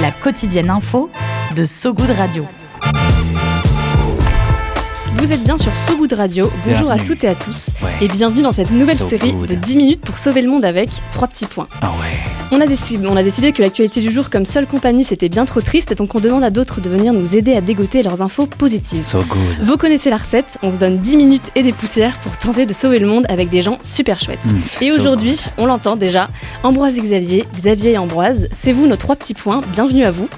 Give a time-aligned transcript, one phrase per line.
[0.00, 1.10] La quotidienne info
[1.54, 2.44] de So Good Radio.
[5.14, 6.50] Vous êtes bien sur So Good Radio.
[6.64, 7.70] Bonjour à toutes et à tous.
[7.82, 7.90] Ouais.
[8.00, 9.48] Et bienvenue dans cette nouvelle So série good.
[9.48, 11.68] de 10 minutes pour sauver le monde avec trois petits points.
[11.80, 12.27] Ah ouais.
[12.50, 15.44] On a, décidé, on a décidé que l'actualité du jour comme seule compagnie c'était bien
[15.44, 18.46] trop triste, donc on demande à d'autres de venir nous aider à dégoter leurs infos
[18.46, 19.04] positives.
[19.04, 19.38] So good.
[19.62, 22.72] Vous connaissez la recette, on se donne 10 minutes et des poussières pour tenter de
[22.72, 24.46] sauver le monde avec des gens super chouettes.
[24.46, 25.52] Mm, Et so aujourd'hui, good.
[25.58, 26.30] on l'entend déjà,
[26.62, 30.28] Ambroise et Xavier, Xavier et Ambroise, c'est vous nos trois petits points, bienvenue à vous.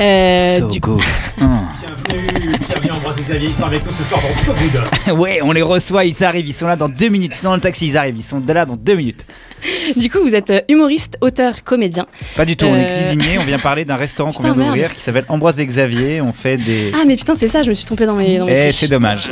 [0.00, 1.00] Euh, So du- good.
[1.40, 1.60] Hum.
[2.06, 5.18] Bienvenue, bienvenue Ambroise et Xavier, ils sont avec nous ce soir dans So Good.
[5.18, 7.32] ouais, on les reçoit, ils arrivent, ils sont là dans deux minutes.
[7.34, 9.26] Ils sont dans le taxi, ils arrivent, ils sont là dans deux minutes.
[9.96, 12.06] du coup, vous êtes euh, humoriste, auteur, comédien.
[12.36, 14.94] Pas du tout, on est Euh, cuisinier, on vient parler d'un restaurant qu'on vient d'ouvrir
[14.94, 16.20] qui s'appelle Ambroise et Xavier.
[16.20, 16.92] On fait des.
[16.94, 18.74] Ah mais putain, c'est ça, je me suis trompée dans mes, dans mes Eh, fiches.
[18.80, 19.30] c'est dommage.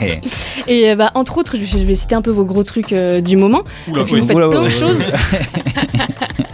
[0.00, 0.20] Eh.
[0.66, 3.36] Et euh, bah, entre autres, je vais, citer un peu vos gros trucs euh, du
[3.36, 3.62] moment.
[3.88, 4.20] Oula, parce que oui.
[4.20, 5.12] vous faites Oula, plein ouais, de ouais, choses.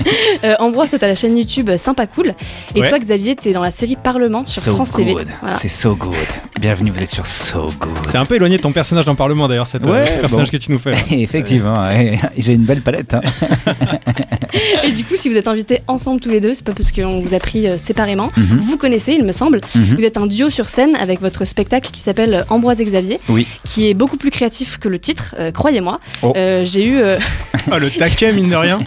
[0.45, 2.35] Euh, Ambroise, toi, t'as la chaîne YouTube Sympa Cool.
[2.75, 2.89] Et Ouais.
[2.89, 5.07] toi, Xavier, t'es dans la série Parlement sur so France good.
[5.07, 5.25] TV.
[5.41, 5.57] Voilà.
[5.59, 6.15] C'est so good.
[6.63, 7.91] Bienvenue, vous êtes sur So Good.
[8.07, 10.19] C'est un peu éloigné de ton personnage dans le Parlement d'ailleurs, cet, euh, Ouais, ce
[10.21, 10.59] personnage bon.
[10.59, 10.95] que tu nous fais.
[11.11, 12.21] Effectivement, ouais.
[12.39, 13.15] j'ai une belle palette.
[13.15, 13.21] hein.
[14.85, 17.19] Et du coup, si vous êtes invités ensemble tous les deux, c'est pas parce qu'on
[17.21, 18.31] vous a pris euh, séparément.
[18.37, 18.59] Mhm.
[18.61, 19.61] Vous connaissez, il me semble.
[19.75, 19.97] Mhm.
[19.99, 23.19] Vous êtes un duo sur scène avec votre spectacle qui s'appelle euh, Ambroise et Xavier,
[23.29, 23.49] Oui.
[23.65, 25.99] qui est beaucoup plus créatif que le titre, euh, croyez-moi.
[26.23, 26.33] Oh.
[26.37, 26.99] Euh, J'ai eu.
[27.01, 27.19] euh,
[27.73, 28.79] Ah, le taquet, mine de rien.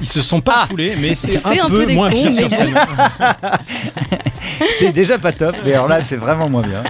[0.00, 2.50] Ils se sont pas foulés, mais c'est un, un peu peu moins cons, pire sur
[2.50, 2.74] scène.
[4.78, 6.82] C'est déjà pas top, mais alors là, c'est vraiment moins bien.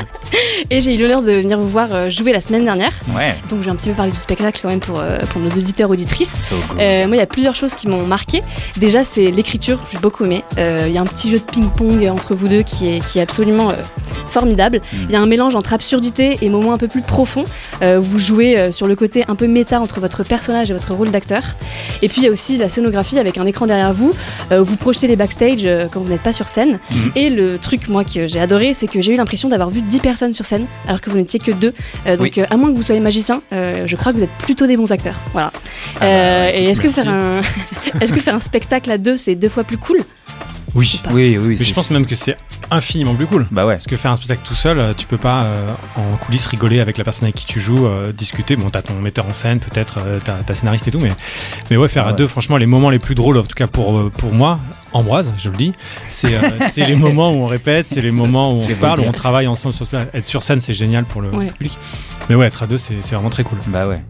[0.70, 2.92] Et j'ai eu l'honneur de venir vous voir euh, jouer la semaine dernière.
[3.16, 3.36] Ouais.
[3.48, 5.48] Donc, je vais un petit peu parler du spectacle quand même pour, euh, pour nos
[5.48, 6.48] auditeurs, auditrices.
[6.48, 6.56] So.
[6.78, 8.42] Euh, moi, il y a plusieurs choses qui m'ont marqué.
[8.76, 10.44] Déjà, c'est l'écriture, j'ai beaucoup aimé.
[10.58, 13.18] Euh, Il y a un petit jeu de ping-pong entre vous deux qui est, qui
[13.18, 13.74] est absolument euh,
[14.26, 14.80] formidable.
[14.92, 14.96] Mm.
[15.04, 17.44] Il y a un mélange entre absurdité et moments un peu plus profonds.
[17.80, 21.42] Vous jouez sur le côté un peu méta entre votre personnage et votre rôle d'acteur.
[22.02, 24.12] Et puis, il y a aussi la scénographie avec un écran derrière vous.
[24.50, 26.80] Vous projetez les backstage quand vous n'êtes pas sur scène.
[26.90, 27.12] Mhm.
[27.14, 30.00] Et le truc, moi, que j'ai adoré, c'est que j'ai eu l'impression d'avoir vu 10
[30.00, 31.72] personnes sur scène alors que vous n'étiez que deux.
[32.06, 32.42] Euh, donc, Oui.
[32.42, 34.76] euh, à moins que vous soyez magicien, euh, je crois que vous êtes plutôt des
[34.76, 35.16] bons acteurs.
[35.32, 35.52] Voilà.
[35.96, 37.40] Ah bah, et est-ce que faire un
[38.00, 39.98] est-ce que faire un spectacle à deux c'est deux fois plus cool?
[40.78, 41.00] Oui.
[41.10, 41.56] Oui, oui.
[41.58, 42.36] Mais je pense même que c'est
[42.70, 43.46] infiniment plus cool.
[43.50, 43.74] Bah ouais.
[43.74, 46.80] Parce que faire un spectacle tout seul, euh, tu peux pas euh, en coulisses rigoler
[46.80, 48.56] avec la personne avec qui tu joues, euh, discuter.
[48.56, 51.10] Bon, t'as ton metteur en scène, peut-être, euh, t'as ta scénariste et tout, mais,
[51.70, 53.66] mais ouais, faire Ah à deux, franchement, les moments les plus drôles, en tout cas
[53.66, 54.60] pour, pour moi,
[54.92, 55.72] Ambroise, je le dis,
[56.08, 56.40] c'est euh,
[56.72, 59.08] c'est les moments où on répète, c'est les moments où on se parle, le où
[59.08, 60.16] on travaille ensemble sur ce spectacle.
[60.16, 61.46] Être sur scène, c'est génial pour le Ouais.
[61.46, 61.76] public.
[62.28, 63.58] Mais ouais, être à deux, c'est c'est vraiment très cool.
[63.66, 64.00] Bah ouais.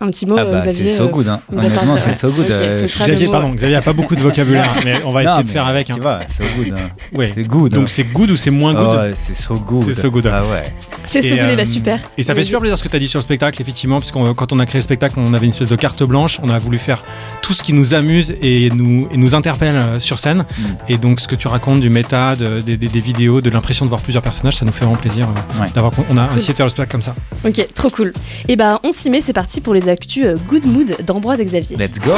[0.00, 1.28] Un petit mot Ah bah Xavier c'est so euh, good.
[1.28, 1.40] Hein.
[1.56, 2.44] Honnêtement, c'est so good.
[2.46, 5.30] Ok, euh, ce Xavier, pardon, Xavier a pas beaucoup de vocabulaire, mais on va Non,
[5.30, 5.86] essayer de faire avec.
[5.86, 5.98] Tu hein.
[6.00, 6.72] vois, so good.
[6.74, 6.90] hein.
[7.14, 7.32] Ouais.
[7.34, 7.72] C'est good.
[7.72, 7.88] Donc hein.
[7.88, 9.84] c'est good ou c'est moins good Oh, ouais, c'est so good.
[9.86, 10.26] C'est so good.
[10.32, 10.64] Ah ouais.
[11.06, 12.98] c'est so good et bah super Et ça fait super plaisir ce que tu as
[12.98, 15.46] dit sur le spectacle, effectivement, parce que quand on a créé le spectacle, on avait
[15.46, 17.02] une espèce de carte blanche, on a voulu faire
[17.42, 20.44] tout ce qui nous amuse et nous, et nous interpelle sur scène.
[20.58, 20.62] Mm.
[20.88, 23.84] Et donc ce que tu racontes du méta, de- des, des- des vidéos, de l'impression
[23.84, 25.68] de voir plusieurs personnages, ça nous fait vraiment plaisir euh, Ouais.
[25.74, 25.92] d'avoir.
[26.10, 26.36] On a Cool.
[26.38, 27.14] essayé de faire le spectacle comme ça.
[27.44, 28.10] ok trop cool
[28.48, 31.76] et bah on s'y met c'est parti pour les actus euh, good mood d'Ambroise Xavier
[31.76, 32.14] Let's go.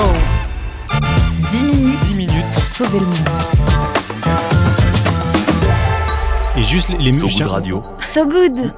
[1.51, 2.47] 10 minutes, minutes.
[2.55, 3.98] pour sauver le monde.
[6.59, 7.47] Et juste les, les So musiciens.
[7.47, 7.85] Good Radio.
[8.13, 8.73] So good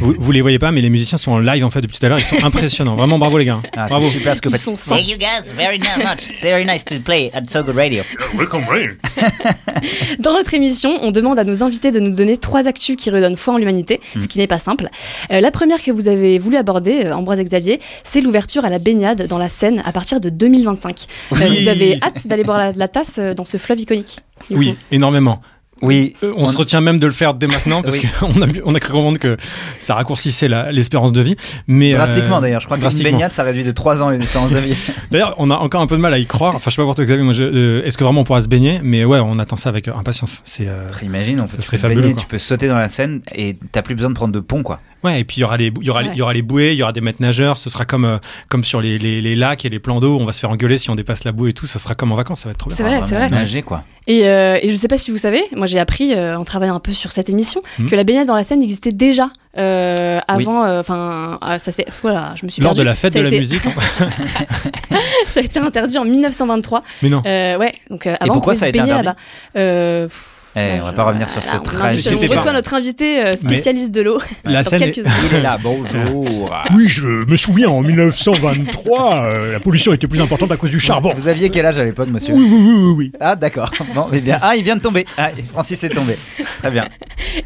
[0.00, 2.04] Vous, vous les voyez pas, mais les musiciens sont en live en fait depuis tout
[2.04, 2.18] à l'heure.
[2.18, 2.96] Ils sont impressionnants.
[2.96, 3.60] Vraiment bravo les gars.
[3.76, 4.06] Ah, bravo.
[4.06, 4.64] c'est super ce que vous ils faites.
[4.64, 6.24] sont sans Thank you guys very much.
[6.28, 8.02] It's very nice to play at So Good Radio.
[10.18, 13.36] Dans notre émission, on demande à nos invités de nous donner trois actus qui redonnent
[13.36, 14.20] foi en l'humanité, Mm.
[14.22, 14.88] ce qui n'est pas simple.
[15.32, 18.70] Euh, la première que vous avez voulu aborder, euh, Ambroise et Xavier, c'est l'ouverture à
[18.70, 21.06] la baignade dans la Seine à partir de 2025.
[21.32, 24.18] Euh, vous avez hâte d'aller boire la, la tasse dans ce fleuve iconique
[24.50, 24.76] Oui, coup?
[24.90, 25.40] énormément.
[25.82, 26.14] Oui.
[26.22, 28.06] Euh, on, se retient même de le faire dès maintenant parce Oui.
[28.20, 29.36] qu'on a, on a cru comprendre que
[29.78, 31.36] ça raccourcissait la- l'espérance de vie.
[31.66, 34.50] Mais, euh, Drastiquement d'ailleurs, je crois qu'une baignade ça réduit de 3 ans les espérances
[34.52, 34.74] de vie.
[35.10, 36.54] D'ailleurs, on a encore un peu de mal à y croire.
[36.54, 37.24] Enfin, je sais pas pour toi, Xavier.
[37.40, 38.80] Euh, est-ce que vraiment on pourra se baigner?
[38.82, 40.42] Mais ouais, on attend ça avec euh, impatience.
[40.44, 42.22] C'est euh, Imagine, on Ça peut serait se baigner, fabuleux, quoi.
[42.22, 44.80] tu peux sauter dans la Seine et t'as plus besoin de prendre de pont quoi.
[45.04, 45.20] Ouais.
[45.20, 46.76] Et puis il y aura les, il y aura, il y aura les bouées, il
[46.76, 47.56] y aura des maîtres nageurs.
[47.58, 48.18] Ce sera comme, euh,
[48.48, 50.18] comme sur les, les, les lacs et les plans d'eau.
[50.20, 51.66] On va se faire engueuler si on dépasse la bouée et tout.
[51.66, 52.40] Ça sera comme en vacances.
[52.40, 52.76] Ça va être trop bien.
[52.76, 53.28] C'est vrai, Ah, c'est vrai.
[53.28, 53.84] Nager quoi.
[54.06, 56.74] Et, euh, et je sais pas si vous savez, moi j'ai appris euh, en travaillant
[56.74, 57.88] un peu sur cette émission Mhm.
[57.88, 60.78] que la baignade dans la Seine existait déjà euh, avant.
[60.78, 62.80] Enfin, euh, ça c'est voilà, je me suis Lors perdue.
[62.80, 63.62] de la fête Ça de la été- musique.
[65.26, 66.80] ça a été interdit en 1923.
[67.02, 67.22] Mais non.
[67.26, 69.08] Euh, ouais, donc euh, avant pourquoi on pouvait ça a été interdit.
[69.56, 70.08] Euh,
[70.56, 72.08] Eh, on va pas revenir sur ce tragique.
[72.12, 74.20] On reçoit pas- notre invité euh, spécialiste de l'eau.
[74.44, 74.96] La scène est-.
[75.30, 76.50] Il est là, bonjour.
[76.74, 80.80] Oui, je me souviens, en 1923, euh, la pollution était plus importante à cause du
[80.80, 81.12] charbon.
[81.16, 83.12] Vous aviez quel âge à l'époque, monsieur Oui, oui, oui, oui.
[83.20, 83.70] Ah, d'accord.
[83.94, 84.38] Bon, mais bien.
[84.42, 85.04] Ah, il vient de tomber.
[85.16, 86.16] Ah, Francis est tombé.
[86.60, 86.84] Très bien.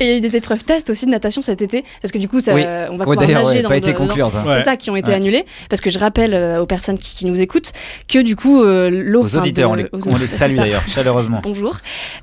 [0.00, 2.18] Et il y a eu des épreuves tests aussi de natation cet été, parce que
[2.18, 2.62] du coup, ça, Oui.
[2.64, 4.30] on va Ouais, pouvoir nager ouais, dans pas le- été hein.
[4.46, 4.58] Ouais.
[4.58, 5.16] C'est ça qui ont été Ouais.
[5.16, 7.72] annulés, parce que je rappelle euh, aux personnes qui, qui nous écoutent
[8.08, 9.24] que du coup, euh, l'eau.
[9.24, 11.40] Aux auditeurs, de- on les, aux on auditeurs, les c'est salue d'ailleurs, chaleureusement.
[11.42, 11.76] Bonjour.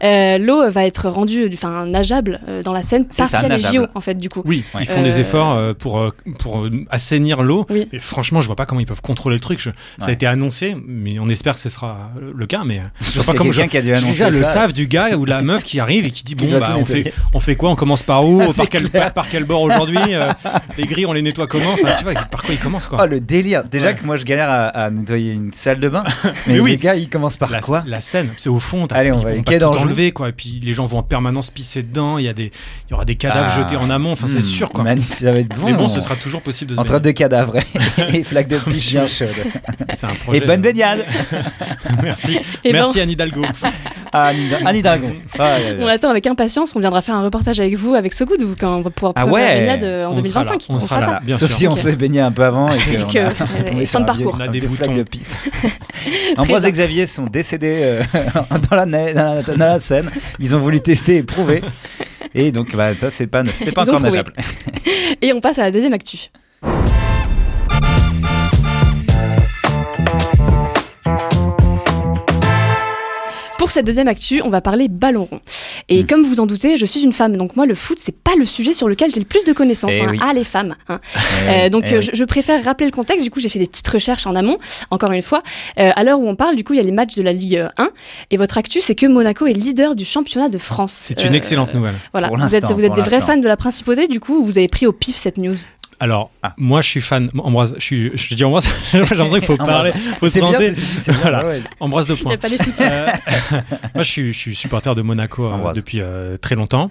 [0.03, 3.47] Euh, l'eau va être rendue, du- enfin nageable euh, dans la Seine parce ça, qu'il
[3.49, 3.85] y a les nageable.
[3.87, 4.41] JO en fait du coup.
[4.45, 4.81] Oui, Ouais.
[4.83, 7.65] ils font Euh, des efforts euh, pour, euh, pour euh, assainir l'eau.
[7.69, 7.87] Oui.
[7.91, 9.59] Et franchement, je vois pas comment ils peuvent contrôler le truc.
[9.59, 9.69] Je-
[9.99, 12.61] Ça a été annoncé, mais on espère que ce sera le cas.
[12.65, 14.51] Mais euh, je vois pas comment je, qui a dû je annoncer déjà le ça.
[14.51, 17.13] taf du gars ou la meuf qui arrive et qui dit bon bah on fait
[17.33, 17.69] on fait quoi?
[17.69, 18.41] On commence par où?
[18.41, 20.31] Ah, par, quel, par, par quel bord aujourd'hui Euh,
[20.77, 21.73] Les grilles on les nettoie comment?
[21.73, 22.99] Enfin tu vois par quoi ils commencent quoi?
[23.03, 23.63] Oh, le délire.
[23.63, 23.95] Déjà Ouais.
[23.95, 26.03] que moi, je galère à, à nettoyer une salle de bain.
[26.23, 26.71] Mais, Mais oui.
[26.71, 27.83] les gars, ils commencent par la, quoi?
[27.87, 28.85] la scène, c'est au fond.
[28.87, 30.29] t'as- Allez, on va les tout enlever quoi.
[30.29, 32.17] Et puis les gens vont en permanence pisser dedans.
[32.17, 32.51] Il y a des,
[32.87, 33.59] il y aura des cadavres Ah.
[33.61, 34.11] jetés en amont.
[34.11, 34.83] Enfin c'est Hmm, sûr quoi.
[34.83, 35.65] Magnifique, ça va être bon.
[35.65, 37.03] Mais bon, ce sera toujours possible de se Entre baigner.
[37.03, 37.63] deux cadavres et,
[38.19, 39.29] et flaques de pisse bien chaudes.
[39.93, 40.37] C'est un projet.
[40.43, 41.05] Et bonne baignade
[42.03, 43.43] Merci, Et merci Anne Hidalgo.
[44.13, 45.13] Ah, Annie, Annie Dragon.
[45.39, 45.77] Ah, là, là.
[45.79, 46.75] on attend avec impatience.
[46.75, 49.21] On viendra faire un reportage avec vous avec So Good, quand on va pouvoir Ah
[49.21, 49.59] prendre la ouais.
[49.59, 50.65] baignade euh, en On sera là, 2025.
[50.69, 51.25] on sera fera là, ça.
[51.25, 51.57] bien Sauf sûr.
[51.57, 53.29] si on s'est baigné un peu avant et que on euh,
[53.81, 54.35] on fin de un parcours.
[54.37, 54.93] On a des des flaques boutons.
[54.99, 55.37] de pisse.
[56.37, 58.03] Ambroise et Xavier sont décédés euh,
[58.69, 60.09] dans, la, dans, la, dans la Seine.
[60.39, 61.61] Ils ont voulu tester et prouver.
[62.35, 64.33] Et donc, bah, ça, c'est pas, c'était pas Ils encore nageable.
[65.21, 66.29] Et on passe à la deuxième actu.
[73.71, 75.39] Pour cette deuxième actu, on va parler ballon rond.
[75.87, 76.07] Et Mm.
[76.07, 78.43] comme vous en doutez, je suis une femme, donc moi le foot c'est pas le
[78.43, 79.93] sujet sur lequel j'ai le plus de connaissances.
[79.97, 80.09] Eh hein.
[80.11, 80.19] oui.
[80.21, 80.75] Ah les femmes.
[80.89, 80.99] hein.
[81.15, 81.21] Eh
[81.67, 82.09] Euh, donc eh euh, oui.
[82.11, 83.23] je, je préfère rappeler le contexte.
[83.23, 84.57] Du coup j'ai fait des petites recherches en amont.
[84.89, 85.41] Encore une fois,
[85.79, 87.31] Euh, à l'heure où on parle, du coup il y a les matchs de la
[87.31, 87.89] Ligue 1
[88.29, 90.91] et votre actu c'est que Monaco est leader du championnat de France.
[90.91, 91.95] C'est une Euh, excellente nouvelle.
[92.11, 94.67] Voilà, vous êtes, vous êtes des vrais fans de la principauté, du coup vous avez
[94.67, 95.55] pris au pif cette news.
[96.01, 96.53] Alors, Ah.
[96.57, 97.29] moi je suis fan.
[97.37, 98.11] Ambroise, je suis.
[98.17, 98.67] Je dis Ambroise.
[98.91, 100.73] J'ai l'impression qu'il faut parler, faut se présenter.
[101.21, 101.45] Voilà.
[101.45, 101.61] ouais.
[101.79, 102.33] Ambroise de Il n'y point.
[102.33, 102.89] a pas les soutiens.
[102.91, 103.07] Euh,
[103.93, 106.89] moi, je suis, je suis supporter de Monaco euh, depuis euh, très longtemps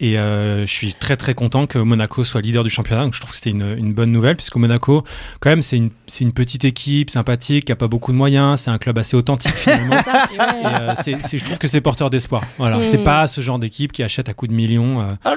[0.00, 3.04] et euh, je suis très très content que Monaco soit leader du championnat.
[3.04, 5.04] Donc, je trouve que c'était une, une bonne nouvelle puisque Monaco,
[5.38, 8.78] quand même, c'est une, petite équipe sympathique, qui a pas beaucoup de moyens, c'est un
[8.78, 10.02] club assez authentique finalement.
[10.04, 12.42] Ça, Et, euh, c'est- c'est- je trouve que c'est porteur d'espoir.
[12.58, 12.86] Voilà, Mm.
[12.86, 15.30] c'est pas ce genre d'équipe qui achète à coups de millions euh, Oh,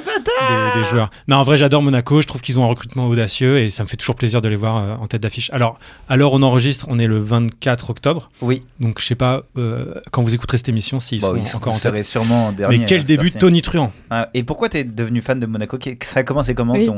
[0.76, 1.12] des, des joueurs.
[1.28, 2.22] Non, en vrai, j'adore Monaco.
[2.22, 4.56] Je trouve qu'ils ont un recrutement audacieux et ça me fait toujours plaisir de les
[4.56, 5.50] voir euh, en tête d'affiche.
[5.54, 5.80] Alors,
[6.10, 8.30] à l'heure où on enregistre, on est le 24 octobre.
[8.42, 11.42] Oui, Donc, je sais pas euh, quand vous écouterez cette émission s'ils Bah sont oui,
[11.54, 12.06] encore en tête.
[12.06, 12.80] sûrement dernier.
[12.80, 15.78] Mais quel à début Tony Truant Ah, Et pourquoi t'es devenu fan de Monaco?
[16.04, 16.86] Ça a commencé comment Oui.
[16.86, 16.98] ton...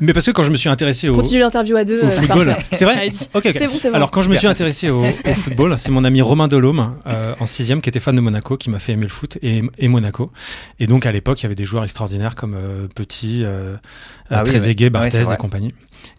[0.00, 2.00] Mais parce que quand je me suis intéressé au, Continue l'interview à deux.
[2.00, 3.08] au euh, football, c'est vrai?
[3.34, 3.52] Ok, ok.
[3.56, 3.94] C'est bon, c'est bon.
[3.96, 7.34] Alors quand je me suis intéressé au, au football, c'est mon ami Romain Delhomme euh,
[7.40, 9.88] en sixième qui était fan de Monaco qui m'a fait aimer le foot et, et
[9.88, 10.30] Monaco.
[10.80, 13.76] Et donc à l'époque il y avait des joueurs extraordinaires comme euh, Petit, euh,
[14.30, 14.90] Ah oui, Trezeguet, ouais.
[14.90, 15.34] Barthez Ouais, c'est vrai.
[15.34, 15.51] et compagnie.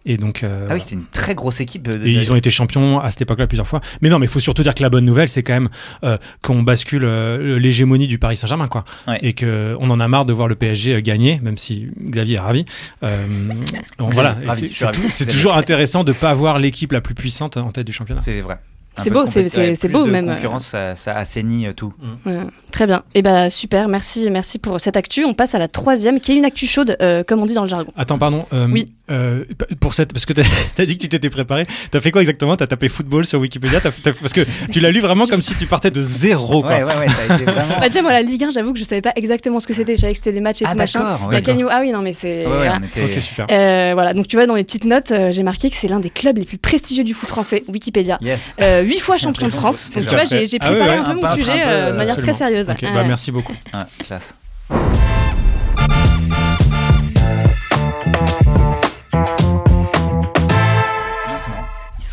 [0.06, 1.82] Et donc euh, Ah oui, c'était une très grosse équipe.
[1.82, 3.80] De, de- et ils ont été champions à cette époque-là plusieurs fois.
[4.00, 5.68] Mais non, mais il faut surtout dire que la bonne nouvelle, c'est quand même
[6.04, 8.84] euh, qu'on bascule euh, l'hégémonie du Paris Saint-Germain, quoi.
[9.06, 9.18] Ouais.
[9.22, 12.40] Et que on en a marre de voir le PSG gagner, même si Xavier est
[12.40, 12.64] ravi.
[13.02, 13.26] Euh,
[13.98, 17.92] bon, voilà, c'est- toujours intéressant de pas avoir l'équipe la plus puissante en tête du
[17.92, 18.20] championnat.
[18.22, 18.58] C'est vrai.
[19.02, 20.26] C'est beau, c'est- beau de même.
[20.26, 21.92] concurrence, ça, ça assainit euh, tout.
[22.26, 22.38] Ouais,
[22.70, 23.02] très bien.
[23.14, 25.24] Et bah super, merci, merci pour cette actu.
[25.24, 27.62] On passe à la troisième, qui est une actu chaude, euh, comme on dit dans
[27.64, 27.92] le jargon.
[27.96, 28.44] Attends, pardon.
[28.52, 28.86] euh, Oui.
[29.10, 29.44] euh,
[29.80, 30.42] pour cette, parce que t'as
[30.78, 31.66] as dit que tu t'étais préparé.
[31.90, 32.56] T'as fait quoi exactement?
[32.56, 33.80] T'as tapé football sur Wikipédia?
[33.80, 36.62] Parce que tu l'as lu vraiment comme si tu partais de zéro.
[36.62, 36.70] Quoi.
[36.70, 37.74] Ouais, ouais, ouais, ça a été vraiment.
[37.80, 39.96] Bah déjà moi la Ligue 1, j'avoue que je savais pas exactement ce que c'était.
[39.96, 41.18] Je savais que c'était des matchs et Ah, tout machin.
[41.30, 42.46] ouais, niveau Ah oui non mais c'est.
[42.46, 42.80] Ouais, ouais, voilà.
[42.84, 43.46] était- Ok, super.
[43.50, 46.00] Euh, voilà, donc tu vois dans mes petites notes, euh, j'ai marqué que c'est l'un
[46.00, 48.18] des clubs les plus prestigieux du foot français, Wikipédia.
[48.22, 48.38] Yes.
[48.84, 49.92] Euh, Huit fois champion de France.
[49.92, 52.32] Donc tu vois, j'ai Ah préparé ouais, un peu mon sujet euh, de manière très
[52.32, 52.66] sérieuse.
[52.66, 53.54] Bah merci beaucoup.
[53.72, 54.34] Ouais, classe.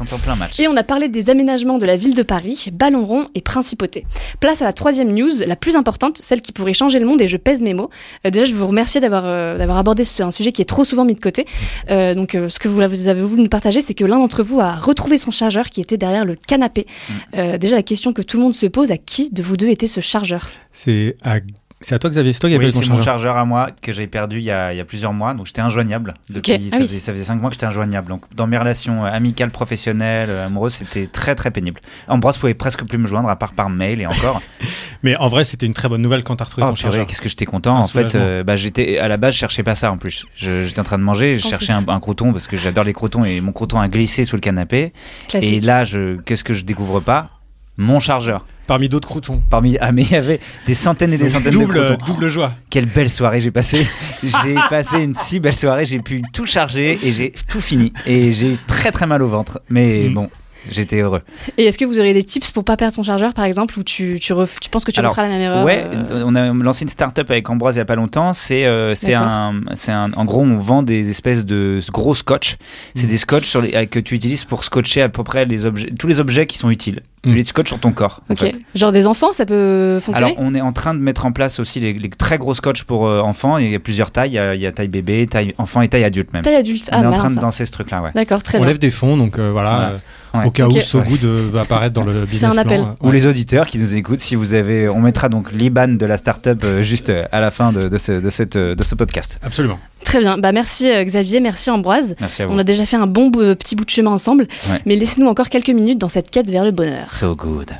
[0.06, 0.60] Sont en plein match.
[0.60, 4.06] Et on a parlé des aménagements de la ville de Paris, ballon rond et principauté.
[4.40, 7.28] Place à la troisième news, la plus importante, celle qui pourrait changer le monde et
[7.28, 7.90] je pèse mes mots.
[8.26, 10.86] Euh, déjà, je vous remercier d'avoir euh, d'avoir abordé ce, un sujet qui est trop
[10.86, 11.46] souvent mis de côté.
[11.90, 14.44] Euh, donc, euh, ce que vous, vous avez voulu nous partager, c'est que l'un d'entre
[14.44, 16.86] vous a retrouvé son chargeur qui était derrière le canapé.
[17.38, 19.70] Euh, déjà, la question que tout le monde se pose, à qui de vous deux
[19.70, 20.50] était ce chargeur?
[20.72, 21.40] C'est à,
[21.82, 22.32] c'est à toi, Xavier.
[22.34, 23.14] C'est toi qui avais Oui, ton c'est mon chargeur.
[23.14, 25.34] chargeur à moi que j'ai perdu il y, a, il y a plusieurs mois.
[25.34, 26.14] Donc j'étais injoignable.
[26.30, 26.54] Depuis.
[26.54, 26.88] Ah ça, oui.
[26.88, 28.08] faisait, ça faisait cinq mois que j'étais injoignable.
[28.10, 31.82] Donc dans mes relations euh, amicales, professionnelles, euh, amoureuses, c'était très très pénible.
[32.08, 34.42] Ambroise pouvait presque plus me joindre à part par mail et encore.
[35.04, 37.08] Mais en vrai, c'était une très bonne nouvelle quand t'as retrouvé Oh, ton purée, chargeur.
[37.08, 37.76] qu'est-ce que j'étais content.
[37.78, 40.26] Un en fait, euh, bah, j'étais à la base, je cherchais pas ça en plus.
[40.36, 42.84] Je- J'étais en train de manger, je En cherchais un, un crouton parce que j'adore
[42.84, 44.94] les croutons et mon crouton a glissé sous le canapé.
[45.28, 45.64] Classique.
[45.64, 47.30] Et là, je, qu'est-ce que je découvre pas?
[47.78, 48.46] Mon chargeur.
[48.68, 49.42] Parmi d'autres croutons.
[49.50, 52.06] Parmi, ah, mais il y avait des centaines et des centaines double, de croutons.
[52.06, 52.54] double joie.
[52.70, 53.86] Quelle belle soirée j'ai passé.
[54.24, 55.86] J'ai passé une si belle soirée.
[55.86, 57.92] J'ai pu tout charger et j'ai tout fini.
[58.08, 59.62] Et j'ai très très mal au ventre.
[59.70, 60.14] Mais Mm.
[60.14, 60.30] bon,
[60.70, 61.22] j'étais heureux.
[61.58, 63.84] Et est-ce que vous auriez des tips pour pas perdre son chargeur, par exemple, ou
[63.84, 66.36] tu, tu, ref- tu penses que tu Alors, referas la même erreur Ouais, euh, on
[66.36, 68.32] a lancé une start-up avec Ambroise il y a pas longtemps.
[68.32, 72.56] C'est euh, un, c'est un, en gros, on vend des espèces de gros scotch.
[72.96, 73.10] C'est Mm.
[73.10, 75.90] des scotch sur les, euh, que tu utilises pour scotcher à peu près les objets,
[76.00, 77.02] tous les objets qui sont utiles.
[77.24, 77.30] Mm.
[77.32, 78.22] Tu les scotches sur ton corps.
[78.30, 78.40] en Ok.
[78.40, 78.60] fait.
[78.74, 81.60] Genre des enfants, ça peut fonctionner Alors, on est en train de mettre en place
[81.60, 83.58] aussi les, les très gros scotch pour euh, enfants.
[83.60, 84.32] Il y a plusieurs tailles.
[84.32, 86.42] Il y a, il y a taille bébé, taille enfant et taille adulte même.
[86.42, 86.90] Taille adulte.
[86.92, 88.10] on Ah, est en malin, train de danser ce truc-là, ouais.
[88.16, 88.70] D'accord, très On bien.
[88.70, 89.72] lève des fonds, donc euh, voilà.
[89.80, 89.86] Ouais.
[89.94, 89.98] euh,
[90.34, 90.46] Ouais.
[90.46, 92.80] Au cas où So Good euh, va apparaître dans le business C'est un plan, appel.
[92.80, 93.12] euh, Ou ouais.
[93.12, 96.64] les auditeurs qui nous écoutent, si vous avez, on mettra donc l'IBAN de la startup
[96.64, 99.38] euh, juste à la fin de, de ce, de, cette, de ce podcast.
[99.44, 99.78] Absolument.
[100.06, 100.38] Très bien.
[100.38, 102.16] Bah, merci euh, Xavier, merci Ambroise.
[102.22, 102.54] Merci à vous.
[102.54, 104.80] On a déjà fait un bon euh, petit bout de chemin ensemble, Ouais.
[104.86, 107.08] mais laissez-nous encore quelques minutes dans cette quête vers le bonheur.
[107.12, 107.78] So good.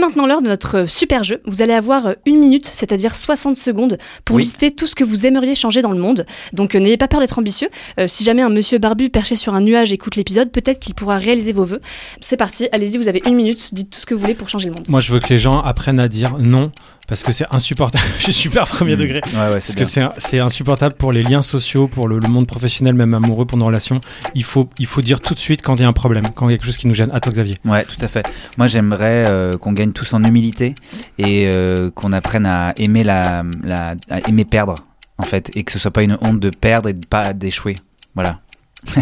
[0.00, 1.40] Maintenant l'heure de notre super jeu.
[1.46, 4.42] Vous allez avoir euh, une minute, c'est-à-dire 60 secondes, pour Oui.
[4.42, 6.26] lister tout ce que vous aimeriez changer dans le monde.
[6.52, 7.68] Donc euh, n'ayez pas peur d'être ambitieux.
[7.98, 11.18] Euh, si jamais un monsieur barbu perché sur un nuage écoute l'épisode, peut-être qu'il pourra
[11.18, 11.80] réaliser vos vœux.
[12.20, 14.68] C'est parti, allez-y, vous avez une minute, dites tout ce que vous voulez pour changer
[14.68, 14.86] le monde.
[14.88, 16.70] Moi, je veux que les gens apprennent à dire non,
[17.08, 18.04] parce que c'est insupportable.
[18.18, 19.20] je suis super premier degré.
[19.34, 20.12] Ouais, ouais, c'est Parce que bien.
[20.16, 23.58] c'est c'est insupportable pour les liens sociaux, pour le, le monde professionnel, même amoureux, pour
[23.58, 24.00] nos relations.
[24.34, 26.48] Il faut, il faut dire tout de suite quand il y a un problème, quand
[26.48, 27.10] il y a quelque chose qui nous gêne.
[27.12, 27.56] À toi, Xavier.
[27.64, 28.24] Ouais, tout à fait.
[28.58, 30.74] Moi, j'aimerais euh, qu'on gagne tous en humilité
[31.18, 34.74] et euh, qu'on apprenne à aimer la, la, à aimer perdre,
[35.18, 37.76] en fait, et que ce soit pas une honte de perdre et de pas d'échouer.
[38.14, 38.40] Voilà.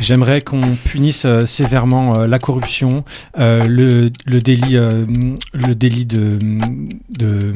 [0.00, 3.04] J'aimerais qu'on punisse euh, sévèrement euh, la corruption,
[3.40, 6.38] euh, le, le délit, le délit de,
[7.10, 7.54] de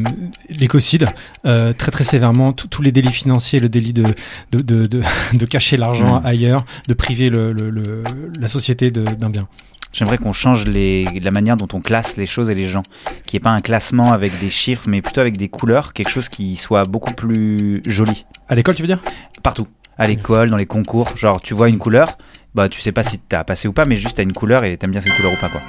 [0.50, 1.08] l'écocide,
[1.44, 4.06] très très sévèrement, tous les délits financiers, le délit de,
[4.50, 6.26] de, de, cacher l'argent Mm.
[6.26, 8.02] ailleurs, de priver le, le- le-
[8.40, 9.46] la société d'un bien.
[9.92, 12.82] J'aimerais qu'on change les, la manière dont on classe les choses et les gens.
[13.26, 16.08] Qu'il n'y ait pas un classement avec des chiffres, mais plutôt avec des couleurs, quelque
[16.10, 18.24] chose qui soit beaucoup plus joli.
[18.48, 19.00] À l'école, tu veux dire?
[19.42, 19.68] Partout.
[19.98, 21.16] À l'école, dans les concours.
[21.16, 22.16] Genre, tu vois une couleur,
[22.54, 24.76] bah tu sais pas si t'as passé ou pas, mais juste t'as une couleur et
[24.78, 25.60] t'aimes bien cette couleur ou pas, quoi.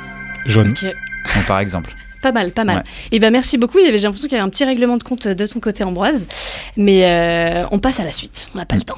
[0.45, 0.69] Jaune.
[0.73, 1.93] Donc, par exemple.
[2.21, 2.77] Pas mal, pas mal.
[2.77, 2.83] Ouais.
[3.11, 3.79] Et ben merci beaucoup.
[3.79, 5.59] Il y avait- J'ai l'impression qu'il y avait un petit règlement de compte de ton
[5.59, 6.25] côté, Ambroise.
[6.77, 8.49] Mais euh, on passe à la suite.
[8.55, 8.97] On n'a pas le temps.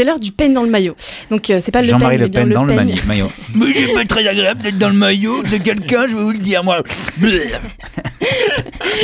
[0.00, 0.94] C'est l'heure du peigne dans le maillot.
[1.30, 2.96] Donc euh, c'est pas le Jean-Marie peigne, Le Pen dans le peigne.
[3.06, 3.30] maillot.
[3.54, 6.38] Mais c'est pas très agréable d'être dans le maillot de quelqu'un, je vais vous le
[6.38, 6.82] dire, moi.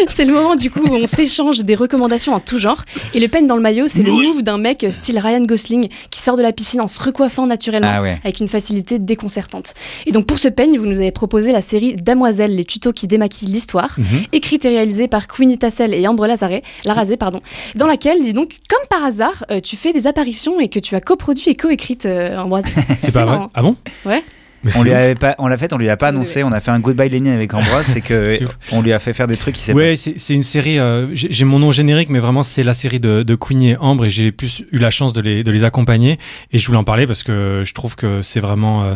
[0.09, 2.83] C'est le moment du coup où on s'échange des recommandations en tout genre.
[3.15, 5.89] Et le peigne dans le maillot, c'est le move d'un mec euh, style Ryan Gosling
[6.11, 8.19] qui sort de la piscine en se recoiffant naturellement Ah ouais.
[8.25, 9.75] avec une facilité déconcertante.
[10.07, 13.07] Et donc pour ce peigne, vous nous avez proposé la série Damoiselle, les tutos qui
[13.07, 14.25] démaquillent l'histoire, Mhm.
[14.33, 17.41] écrite et réalisée par Queenie Tassel et Ambre Lazare, Larazé, pardon,
[17.75, 20.86] dans laquelle, dis donc, comme par hasard, euh, tu fais des apparitions et que tu
[20.95, 22.67] as coproduit et coécrite, euh, Ambroise.
[22.99, 23.39] C'est pas vrai.
[23.55, 24.23] Ah bon Ouais.
[24.65, 24.97] Mais On c'est lui ouf.
[24.97, 27.09] avait pas, on l'a fait, on lui a pas annoncé, on a fait un goodbye
[27.09, 28.31] Lénine avec Ambroise, c'est que
[28.73, 30.79] on lui a fait faire des trucs qui s'est Ouais, c'est c'est une série.
[30.81, 34.07] euh, J'ai mon nom générique, mais vraiment c'est la série de, de Queenie et Ambre,
[34.07, 36.19] et j'ai plus eu la chance de les, de les accompagner.
[36.53, 38.95] Et je voulais en parler parce que je trouve que c'est vraiment euh,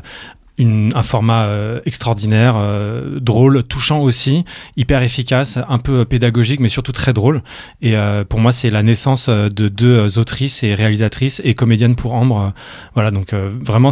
[0.60, 4.44] une, un format euh, extraordinaire, euh, drôle, touchant aussi,
[4.76, 7.42] hyper efficace, un peu pédagogique, mais surtout très drôle.
[7.82, 12.14] Et euh, pour moi, c'est la naissance de deux autrices et réalisatrices et comédiennes pour
[12.14, 12.52] Ambre.
[12.94, 13.90] Voilà, donc euh, vraiment,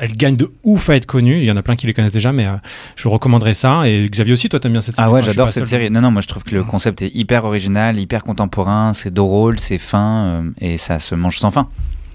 [0.00, 1.38] elles gagnent de ouf à être connues.
[1.38, 2.56] Il y en a plein qui les connaissent déjà, mais euh,
[2.96, 3.88] je recommanderais ça.
[3.88, 5.80] Et Xavier aussi, toi, t'aimes bien cette série Ah ouais, Enfin, j'adore cette seul.
[5.80, 5.90] série.
[5.90, 9.60] Non, non, moi je trouve que le concept est hyper original, hyper contemporain, c'est drôle,
[9.60, 11.68] c'est fin euh, et ça se mange sans fin.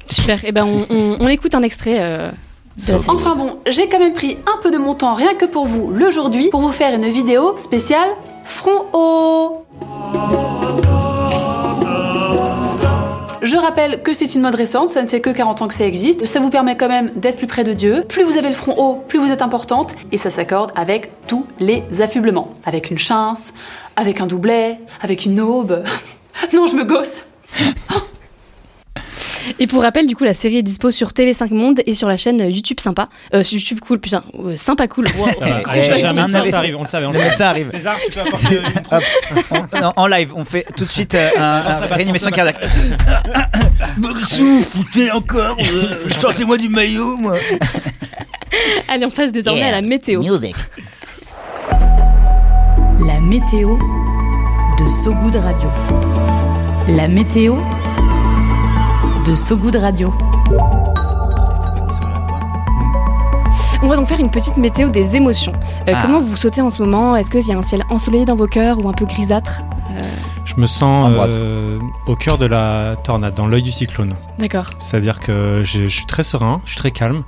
[0.10, 0.44] Super.
[0.44, 1.98] Et ben on, on- on écoute un extrait
[3.08, 5.92] Enfin bon, j'ai quand même pris un peu de mon temps rien que pour vous
[5.92, 8.10] l'aujourd'hui pour vous faire une vidéo spéciale
[8.46, 9.66] front haut.
[13.44, 15.86] Je rappelle que c'est une mode récente, ça ne fait que 40 ans que ça
[15.86, 16.26] existe.
[16.26, 18.04] Ça vous permet quand même d'être plus près de Dieu.
[18.08, 19.96] Plus vous avez le front haut, plus vous êtes importante.
[20.14, 22.56] Et ça s'accorde avec tous les affublements.
[22.66, 23.54] Avec une chance,
[23.98, 25.84] avec un doublet, avec une aube.
[26.54, 27.26] non, je me gosse.
[29.60, 32.18] Et pour rappel, du coup, la série est dispo sur TV5 Monde et sur la
[32.18, 33.10] chaîne YouTube Sympa.
[33.34, 35.06] Euh, YouTube Cool, putain, euh, Sympa Cool.
[35.18, 35.28] Wow.
[36.28, 37.06] Ça ça arrive, on le savait.
[37.06, 37.72] On le arrive.
[37.72, 38.64] César, tu peux apporter une
[39.52, 42.64] on- en, en live, on fait tout de suite euh, un, réanimation cardiaque.
[44.70, 45.58] Foutez encore.
[45.60, 47.36] euh, Sortez-moi du maillot, moi.
[48.88, 50.22] Allez, on passe désormais à la météo.
[50.22, 50.56] Music.
[53.06, 53.78] La météo
[54.80, 55.70] de So Good Radio.
[56.90, 57.56] La météo
[59.26, 60.14] de So Good Radio.
[63.82, 65.52] On va donc faire une petite météo des émotions.
[65.88, 66.00] Euh, Ah.
[66.02, 67.16] Comment vous sautez en ce moment?
[67.16, 69.62] Est-ce qu'il y a un ciel ensoleillé dans vos cœurs ou un peu grisâtre?
[69.92, 70.06] Euh,
[70.46, 74.16] Je me sens euh, au cœur de la tornade, dans l'œil du cyclone.
[74.40, 74.70] D'accord.
[74.80, 77.20] C'est-à-dire que je, je suis très serein, je suis très calme.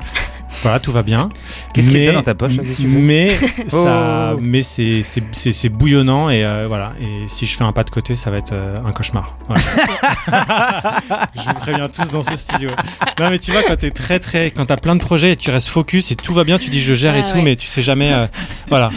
[0.63, 1.29] Voilà, tout va bien.
[1.73, 3.29] Qu'est-ce qu'il y a dans ta poche là, Mais
[3.67, 4.39] ça, Oh.
[4.41, 6.93] mais c'est c'est- c'est c'est bouillonnant et euh, voilà.
[6.99, 9.37] Et si je fais un pas de côté, ça va être euh, un cauchemar.
[9.47, 9.61] Voilà.
[11.35, 12.71] je vous préviens tous dans ce studio.
[13.19, 15.51] Non mais tu vois quand t'es très très, quand t'as plein de projets et tu
[15.51, 17.43] restes focus et tout va bien, tu dis je gère et Ah tout, ouais.
[17.43, 18.11] mais tu sais jamais.
[18.11, 18.27] euh,
[18.69, 18.89] voilà.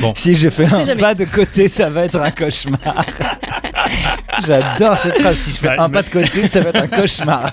[0.00, 0.12] Bon.
[0.16, 1.00] Si je fais un jamais.
[1.00, 3.04] pas de côté, ça va être un cauchemar.
[4.46, 5.36] J'adore cette phrase.
[5.38, 7.52] Si je fais Ouais, un mais- pas de côté, ça va être un cauchemar.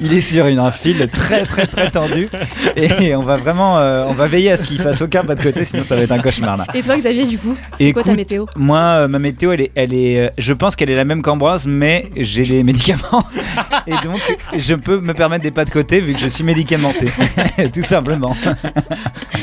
[0.00, 2.28] Il est sur une, un fil très très très tendu
[2.76, 5.42] et on va vraiment, euh, on va veiller à ce qu'il fasse aucun pas de
[5.42, 6.66] côté, sinon ça va être un cauchemar là.
[6.74, 8.44] Et toi, Xavier, du coup, c'est quoi ta météo?
[8.54, 11.22] Moi, euh, ma météo, elle est, elle est, euh, je pense qu'elle est la même
[11.22, 13.24] qu'Ambroise, mais j'ai des médicaments
[13.86, 14.20] et donc
[14.56, 17.08] je peux me permettre des pas de côté vu que je suis médicamenté,
[17.72, 18.36] tout simplement.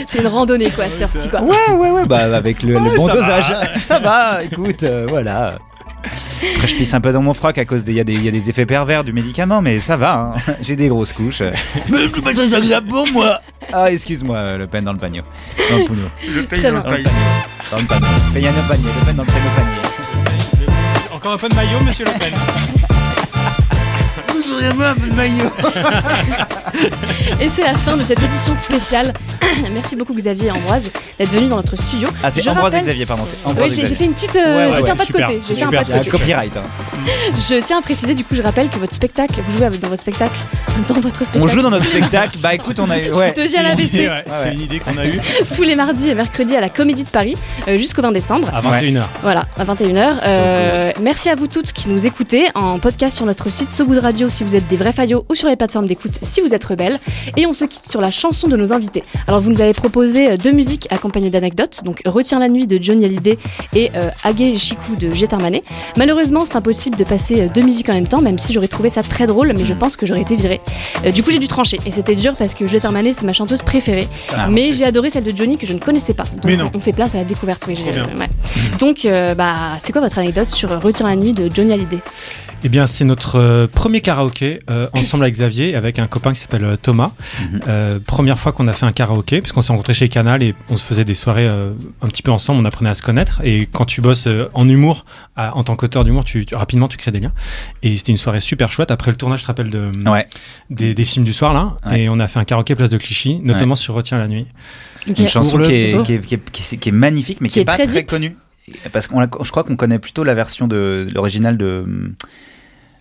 [0.08, 1.42] C'est une randonnée, quoi, à cette heure-ci, quoi.
[1.42, 3.78] Ouais, ouais, ouais, bah avec le, le Ouais, bon ça dosage, va.
[3.80, 4.44] ça va.
[4.44, 5.58] Écoute, euh, voilà.
[6.56, 8.14] Après, je pisse un peu dans mon froc à cause des, il y, a des-
[8.14, 10.34] il y a des effets pervers du médicament, mais ça va.
[10.36, 10.54] hein.
[10.62, 11.42] J'ai des grosses couches.
[11.90, 13.40] Mais c'est pas très agréable pour moi.
[13.72, 15.22] Ah, excuse-moi, euh, le peine dans le panier,
[15.70, 16.72] dans le pouno, Le bien.
[16.72, 17.04] dans le panier,
[17.72, 18.04] dans le panier.
[18.34, 20.68] Dans le panier, le dans le panier.
[21.14, 22.93] Encore un peu de maillot, Monsieur Le Pen.
[24.54, 25.50] J'aurais aimé un peu de maillot.
[27.42, 29.14] Et c'est la fin de cette édition spéciale.
[29.74, 32.08] Merci beaucoup, Xavier et Ambroise, d'être venus dans notre studio.
[32.24, 33.24] Ah, c'est Ambroise et Xavier, pardon.
[33.24, 34.36] Oui, Ambroise j'ai fait une petite.
[34.36, 35.40] euh, Ouais, ouais, j'ai fait un ouais, pas de côté.
[35.48, 35.82] J'ai fait un super.
[35.82, 36.10] pas de côté.
[36.10, 36.58] copyright.
[36.58, 36.62] hein.
[37.36, 40.02] Je tiens à préciser, du coup, je rappelle que votre spectacle, vous jouez dans votre
[40.02, 40.38] spectacle,
[40.88, 41.40] dans votre spectacle.
[41.44, 42.38] On joue dans notre spectacle.
[42.40, 43.12] Bah écoute, on a eu.
[43.12, 43.34] Ouais.
[43.36, 45.20] Je te dis à l'ABC Ouais, C'est une idée qu'on a eue
[45.56, 47.36] tous les mardis et mercredis à la Comédie de Paris
[47.68, 48.50] euh, jusqu'au 20 décembre.
[48.54, 49.04] à 21h.
[49.22, 50.14] Voilà, à 21h.
[50.26, 54.00] Euh, merci à vous toutes qui nous écoutez en podcast sur notre site So Good
[54.00, 56.64] Radio si vous êtes des vrais faillots ou sur les plateformes d'écoute si vous êtes
[56.64, 57.00] rebelles.
[57.38, 59.04] Et on se quitte sur la chanson de nos invités.
[59.28, 62.82] Alors vous nous avez proposé euh, deux musiques accompagnées d'anecdotes, donc Retiens la nuit de
[62.82, 63.38] Johnny Hallyday
[63.76, 65.64] et euh, Agé Chikou de Jet Armanet.
[65.98, 68.90] Malheureusement, c'est impossible de passer euh, deux musiques en même temps, même si j'aurais trouvé
[68.90, 70.62] ça très drôle, mais je pense que j'aurais été virée.
[71.06, 73.34] Euh, du coup, j'ai dû trancher et c'était dur parce que Jet Armanet, c'est ma
[73.34, 74.08] chanteuse préférée.
[74.36, 76.24] Ah, mais j'ai adoré celle de Johnny que je ne connaissais pas.
[76.24, 76.72] Donc Mais non.
[76.74, 77.64] on fait place à la découverte.
[77.68, 78.06] Oui, Trop je- bien.
[78.18, 78.30] ouais.
[78.80, 82.00] Donc, euh, bah, c'est quoi votre anecdote sur Retiens la nuit de Johnny Hallyday?
[82.66, 86.32] Eh bien, c'est notre euh, premier karaoké euh, ensemble avec Xavier et avec un copain
[86.32, 87.12] qui s'appelle euh, Thomas.
[87.42, 87.60] Mhm.
[87.68, 90.78] Euh, première fois qu'on a fait un karaoké, puisqu'on s'est rencontrés chez Canal et on
[90.78, 91.72] se faisait des soirées euh,
[92.02, 93.42] un petit peu ensemble, on apprenait à se connaître.
[93.44, 95.04] Et quand tu bosses euh, en humour,
[95.36, 97.34] à- en tant qu'auteur d'humour, tu, tu- rapidement tu crées des liens.
[97.82, 98.92] Et c'était une soirée super chouette.
[98.92, 100.26] Après le tournage, je te rappelle de, Ouais.
[100.70, 101.74] des, des films du soir là.
[101.86, 102.04] Ouais.
[102.04, 104.46] Et on a fait un karaoké place de Clichy, notamment sur Retiens la nuit.
[105.06, 107.56] Une chanson qui est, qui, est, qui, est, qui est- qui est magnifique, mais qui,
[107.56, 108.38] Qui est est pas très connue.
[108.94, 112.14] Parce qu'on la- je crois qu'on connaît plutôt la version de l'original de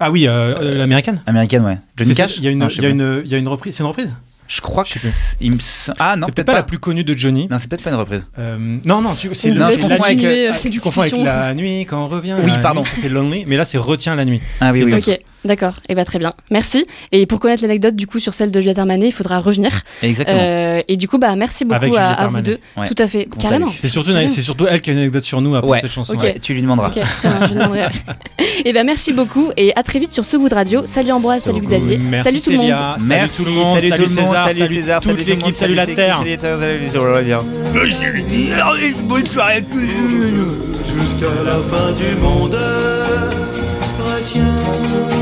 [0.04, 1.22] Ah oui, euh, euh, l'américaine.
[1.26, 1.78] américaine, ouais.
[1.96, 2.38] Johnny Cash.
[2.38, 2.88] Il y a une, Non, il y a pas.
[2.88, 3.76] une, il y a une reprise.
[3.76, 4.12] C'est une reprise
[4.48, 4.98] Je crois que Je
[5.40, 5.58] il me
[6.00, 7.46] ah non C'est peut-être pas, la plus connue de Johnny.
[7.48, 8.26] Non, c'est peut-être pas une reprise.
[8.38, 9.98] Euh, non, non, tu, c'est On le- vous c'est laisse la nuit.
[9.98, 12.34] continuer, euh, cette tu confonds avec la nuit quand on revient.
[12.42, 12.82] Oui, pardon.
[12.96, 14.40] C'est Lonely, mais là c'est Retiens la nuit.
[14.60, 15.00] Ah oui, oui.
[15.44, 15.74] D'accord.
[15.88, 16.32] Et bah très bien.
[16.50, 16.86] Merci.
[17.12, 19.70] Et pour connaître l'anecdote du coup sur celle de Juliette Armanet, il faudra revenir.
[20.02, 20.38] Exactement.
[20.40, 22.58] Euh, et du coup, bah merci beaucoup Avec à, vous deux.
[22.76, 22.86] Ouais.
[22.86, 23.68] Tout à fait, carrément.
[23.74, 25.80] C'est surtout, surtout elle qui a une anecdote sur nous après Ouais.
[25.80, 26.14] cette chanson.
[26.16, 26.88] Ouais, tu lui demanderas.
[26.88, 27.80] Ok, très bien, je demanderai.
[28.64, 30.82] et ben merci beaucoup et à très vite sur ce goût de radio.
[30.86, 32.70] Salut Ambroise, salut Xavier, Merci salut tout le monde.
[32.70, 35.28] Salut Merci tout le monde, salut, tout le monde, César, salut César, toute salut tout
[35.28, 36.18] le l'équipe, monde, salut la Terre.
[36.18, 38.52] salut salut.
[38.62, 41.00] Allez, Bonne soirée à tous.
[41.00, 42.56] jusqu'à la fin du monde.
[44.04, 45.21] Retiens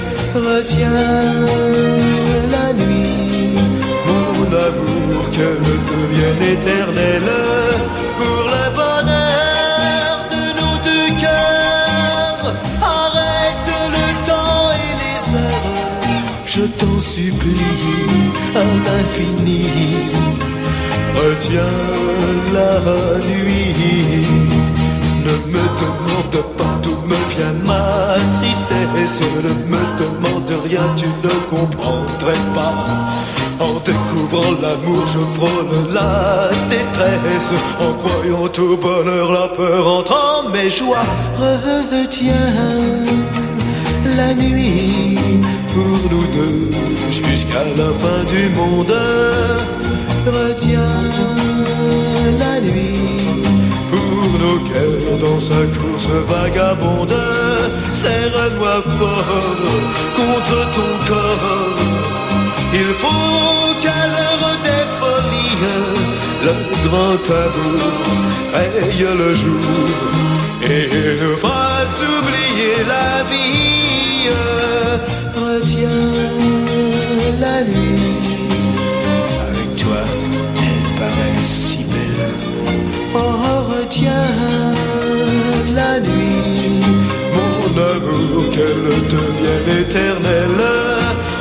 [0.33, 0.87] Retiens
[2.49, 3.53] la nuit,
[4.07, 7.31] mon amour, qu'elle devienne éternelle
[8.17, 12.55] pour le bonheur de nos deux cœurs.
[12.81, 15.67] Arrête le temps et les heures,
[16.45, 19.65] je t'en supplie à l'infini.
[21.13, 21.77] Retiens
[22.53, 22.71] la
[23.27, 24.25] nuit.
[25.25, 28.15] Ne me demande pas d'où me vient ma
[28.71, 29.21] tristesse.
[29.43, 32.85] Ne me demande rien, tu ne comprendrais pas.
[33.59, 37.53] En découvrant l'amour, je frôle la détresse.
[37.79, 41.05] En croyant au bonheur, la peur entre en mes joies.
[41.39, 42.33] Retiens
[44.17, 45.17] la nuit
[45.73, 46.71] pour nous deux
[47.11, 48.95] jusqu'à la fin du monde.
[50.25, 50.90] Retiens
[55.21, 57.15] dans sa course vagabonde.
[57.93, 59.41] Serre-moi fort
[60.17, 61.77] contre ton corps.
[62.73, 65.61] Il faut qu'à l'heure des folies,
[66.45, 66.53] le
[66.85, 67.81] grand amour
[68.53, 69.65] raye le jour
[70.63, 70.89] et
[71.21, 74.29] nous fasse oublier la vie.
[75.35, 76.60] Retiens
[89.91, 90.63] éternelle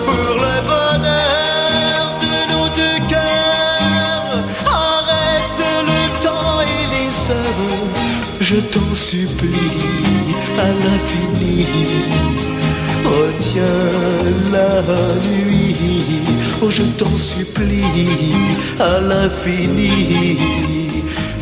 [0.06, 4.34] pour le bonheur de nos deux cœurs.
[4.66, 7.86] Arrête le temps et les heures,
[8.40, 9.80] je t'en supplie
[10.58, 11.66] à l'infini.
[13.04, 13.86] Retiens
[14.52, 14.72] la
[15.28, 16.24] nuit,
[16.62, 18.34] oh je t'en supplie
[18.78, 20.38] à l'infini.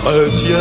[0.04, 0.58] Retiens